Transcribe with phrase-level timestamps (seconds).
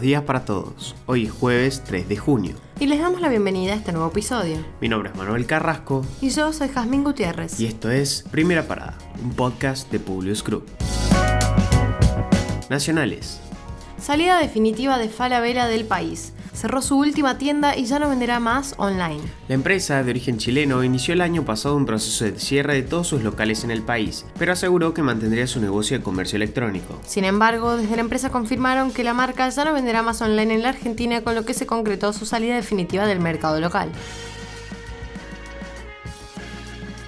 [0.00, 0.94] buenos días para todos.
[1.04, 2.54] Hoy es jueves 3 de junio.
[2.78, 4.56] Y les damos la bienvenida a este nuevo episodio.
[4.80, 6.06] Mi nombre es Manuel Carrasco.
[6.22, 7.60] Y yo soy Jazmín Gutiérrez.
[7.60, 10.64] Y esto es Primera Parada, un podcast de Publius Group.
[12.70, 13.40] Nacionales.
[14.00, 18.74] Salida definitiva de Falabella del país cerró su última tienda y ya no venderá más
[18.76, 19.22] online.
[19.48, 23.08] La empresa, de origen chileno, inició el año pasado un proceso de cierre de todos
[23.08, 27.00] sus locales en el país, pero aseguró que mantendría su negocio de comercio electrónico.
[27.06, 30.62] Sin embargo, desde la empresa confirmaron que la marca ya no venderá más online en
[30.62, 33.90] la Argentina, con lo que se concretó su salida definitiva del mercado local.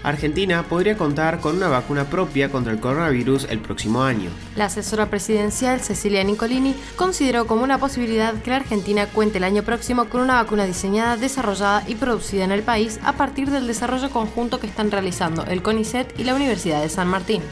[0.03, 4.31] Argentina podría contar con una vacuna propia contra el coronavirus el próximo año.
[4.57, 9.63] La asesora presidencial Cecilia Nicolini consideró como una posibilidad que la Argentina cuente el año
[9.63, 14.11] próximo con una vacuna diseñada, desarrollada y producida en el país a partir del desarrollo
[14.11, 17.43] conjunto que están realizando el CONICET y la Universidad de San Martín.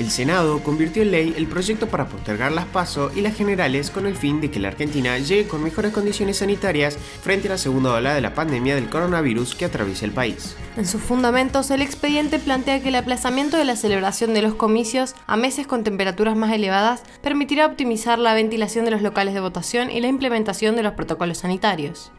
[0.00, 4.06] El Senado convirtió en ley el proyecto para postergar las PASO y las generales con
[4.06, 7.92] el fin de que la Argentina llegue con mejores condiciones sanitarias frente a la segunda
[7.92, 10.56] ola de la pandemia del coronavirus que atraviesa el país.
[10.78, 15.14] En sus fundamentos, el expediente plantea que el aplazamiento de la celebración de los comicios
[15.26, 19.90] a meses con temperaturas más elevadas permitirá optimizar la ventilación de los locales de votación
[19.90, 22.10] y la implementación de los protocolos sanitarios.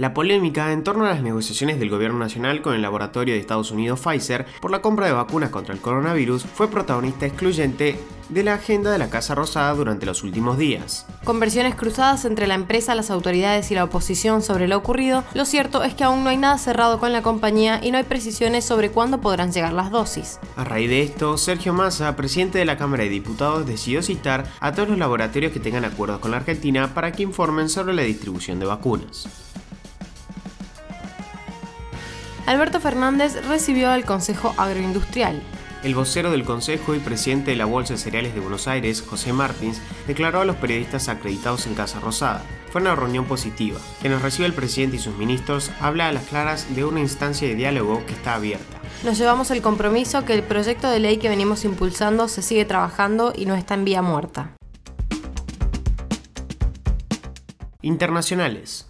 [0.00, 3.70] La polémica en torno a las negociaciones del gobierno nacional con el laboratorio de Estados
[3.70, 8.54] Unidos Pfizer por la compra de vacunas contra el coronavirus fue protagonista excluyente de la
[8.54, 11.04] agenda de la Casa Rosada durante los últimos días.
[11.22, 15.44] Con versiones cruzadas entre la empresa, las autoridades y la oposición sobre lo ocurrido, lo
[15.44, 18.64] cierto es que aún no hay nada cerrado con la compañía y no hay precisiones
[18.64, 20.38] sobre cuándo podrán llegar las dosis.
[20.56, 24.72] A raíz de esto, Sergio Massa, presidente de la Cámara de Diputados, decidió citar a
[24.72, 28.58] todos los laboratorios que tengan acuerdos con la Argentina para que informen sobre la distribución
[28.60, 29.49] de vacunas.
[32.46, 35.40] Alberto Fernández recibió al Consejo Agroindustrial.
[35.82, 39.32] El vocero del Consejo y presidente de la Bolsa de Cereales de Buenos Aires, José
[39.32, 42.44] Martins, declaró a los periodistas acreditados en Casa Rosada.
[42.70, 43.80] Fue una reunión positiva.
[44.02, 47.48] Que nos recibe el presidente y sus ministros habla a las claras de una instancia
[47.48, 48.78] de diálogo que está abierta.
[49.04, 53.32] Nos llevamos el compromiso que el proyecto de ley que venimos impulsando se sigue trabajando
[53.34, 54.52] y no está en vía muerta.
[57.80, 58.89] Internacionales.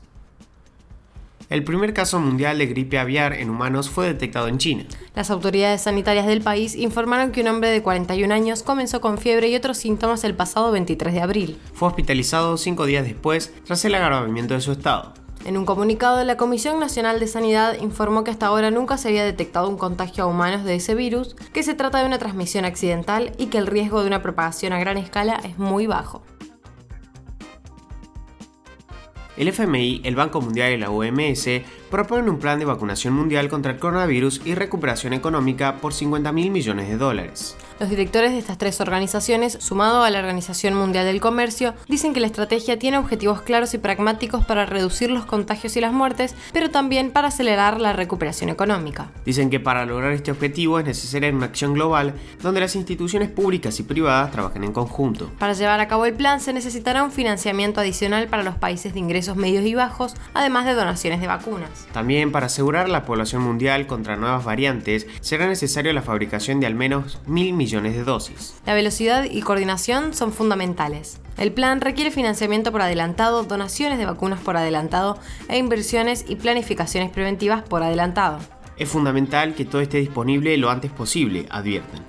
[1.51, 4.85] El primer caso mundial de gripe aviar en humanos fue detectado en China.
[5.17, 9.49] Las autoridades sanitarias del país informaron que un hombre de 41 años comenzó con fiebre
[9.49, 11.59] y otros síntomas el pasado 23 de abril.
[11.75, 15.13] Fue hospitalizado cinco días después tras el agravamiento de su estado.
[15.45, 19.25] En un comunicado, la Comisión Nacional de Sanidad informó que hasta ahora nunca se había
[19.25, 23.33] detectado un contagio a humanos de ese virus, que se trata de una transmisión accidental
[23.39, 26.23] y que el riesgo de una propagación a gran escala es muy bajo.
[29.41, 31.49] El FMI, el Banco Mundial y la OMS
[31.91, 36.51] proponen un plan de vacunación mundial contra el coronavirus y recuperación económica por 50 mil
[36.51, 37.57] millones de dólares.
[37.81, 42.21] Los directores de estas tres organizaciones, sumado a la Organización Mundial del Comercio, dicen que
[42.21, 46.71] la estrategia tiene objetivos claros y pragmáticos para reducir los contagios y las muertes, pero
[46.71, 49.11] también para acelerar la recuperación económica.
[49.25, 53.81] Dicen que para lograr este objetivo es necesaria una acción global donde las instituciones públicas
[53.81, 55.31] y privadas trabajen en conjunto.
[55.39, 59.01] Para llevar a cabo el plan se necesitará un financiamiento adicional para los países de
[59.01, 61.80] ingresos medios y bajos, además de donaciones de vacunas.
[61.93, 66.75] También para asegurar la población mundial contra nuevas variantes será necesario la fabricación de al
[66.75, 68.61] menos mil millones de dosis.
[68.67, 71.21] La velocidad y coordinación son fundamentales.
[71.37, 75.19] El plan requiere financiamiento por adelantado, donaciones de vacunas por adelantado
[75.49, 78.39] e inversiones y planificaciones preventivas por adelantado.
[78.77, 82.03] Es fundamental que todo esté disponible lo antes posible, advierten.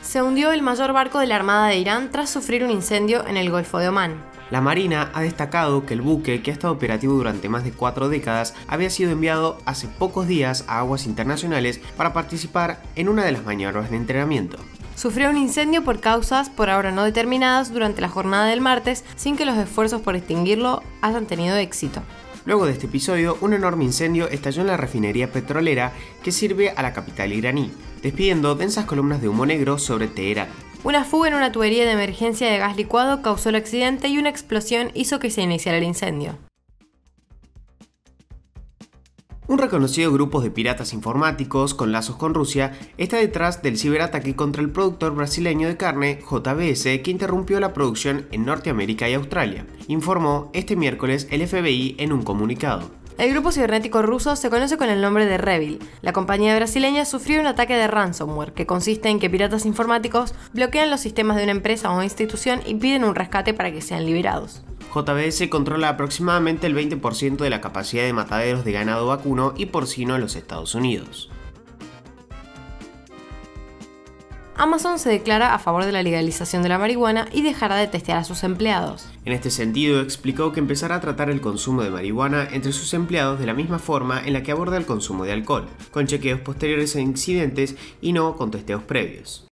[0.00, 3.36] Se hundió el mayor barco de la Armada de Irán tras sufrir un incendio en
[3.36, 4.22] el Golfo de Omán.
[4.54, 8.08] La Marina ha destacado que el buque, que ha estado operativo durante más de cuatro
[8.08, 13.32] décadas, había sido enviado hace pocos días a aguas internacionales para participar en una de
[13.32, 14.58] las maniobras de entrenamiento.
[14.94, 19.36] Sufrió un incendio por causas por ahora no determinadas durante la jornada del martes sin
[19.36, 22.00] que los esfuerzos por extinguirlo hayan tenido éxito.
[22.44, 25.90] Luego de este episodio, un enorme incendio estalló en la refinería petrolera
[26.22, 27.72] que sirve a la capital iraní,
[28.04, 30.46] despidiendo densas columnas de humo negro sobre Teherán.
[30.84, 34.28] Una fuga en una tubería de emergencia de gas licuado causó el accidente y una
[34.28, 36.36] explosión hizo que se iniciara el incendio.
[39.46, 44.60] Un reconocido grupo de piratas informáticos con lazos con Rusia está detrás del ciberataque contra
[44.62, 50.50] el productor brasileño de carne JBS que interrumpió la producción en Norteamérica y Australia, informó
[50.52, 52.90] este miércoles el FBI en un comunicado.
[53.16, 55.78] El grupo cibernético ruso se conoce con el nombre de Revil.
[56.02, 60.90] La compañía brasileña sufrió un ataque de ransomware, que consiste en que piratas informáticos bloquean
[60.90, 64.64] los sistemas de una empresa o institución y piden un rescate para que sean liberados.
[64.92, 70.16] JBS controla aproximadamente el 20% de la capacidad de mataderos de ganado vacuno y porcino
[70.16, 71.30] en los Estados Unidos.
[74.56, 78.18] Amazon se declara a favor de la legalización de la marihuana y dejará de testear
[78.18, 79.08] a sus empleados.
[79.24, 83.40] En este sentido, explicó que empezará a tratar el consumo de marihuana entre sus empleados
[83.40, 86.94] de la misma forma en la que aborda el consumo de alcohol, con chequeos posteriores
[86.94, 89.48] a incidentes y no con testeos previos.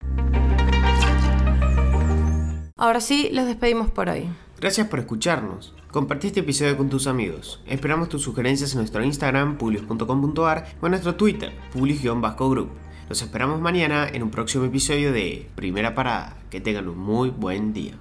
[2.76, 4.28] Ahora sí, los despedimos por hoy.
[4.58, 5.74] Gracias por escucharnos.
[5.90, 7.62] Compartí este episodio con tus amigos.
[7.66, 12.70] Esperamos tus sugerencias en nuestro Instagram, publius.com.ar o en nuestro Twitter, publius-group.
[13.10, 16.36] Los esperamos mañana en un próximo episodio de Primera Parada.
[16.48, 17.94] Que tengan un muy buen día.